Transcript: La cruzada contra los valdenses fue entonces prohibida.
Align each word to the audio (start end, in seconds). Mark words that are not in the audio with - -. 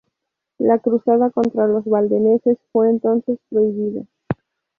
La 0.57 0.79
cruzada 0.79 1.29
contra 1.29 1.67
los 1.67 1.85
valdenses 1.85 2.57
fue 2.71 2.89
entonces 2.89 3.37
prohibida. 3.51 4.01